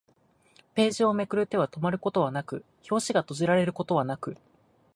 [0.73, 4.35] ページをめくる手は止まることはなく、表紙が閉じられることはなく